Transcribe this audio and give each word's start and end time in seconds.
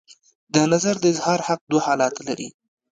د 0.53 0.55
نظر 0.71 0.95
د 0.99 1.03
اظهار 1.13 1.39
حق 1.47 1.61
دوه 1.71 1.81
حالته 1.87 2.21
لري. 2.29 2.47